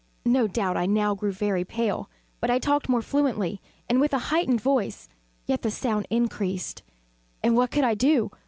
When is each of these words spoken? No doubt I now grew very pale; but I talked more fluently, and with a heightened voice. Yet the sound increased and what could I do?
No 0.25 0.47
doubt 0.47 0.77
I 0.77 0.87
now 0.87 1.13
grew 1.13 1.31
very 1.31 1.63
pale; 1.63 2.09
but 2.39 2.49
I 2.49 2.57
talked 2.57 2.89
more 2.89 3.03
fluently, 3.03 3.61
and 3.87 4.01
with 4.01 4.13
a 4.13 4.17
heightened 4.33 4.59
voice. 4.59 5.07
Yet 5.45 5.61
the 5.61 5.69
sound 5.69 6.07
increased 6.09 6.81
and 7.43 7.55
what 7.55 7.69
could 7.69 7.83
I 7.83 7.93
do? 7.93 8.31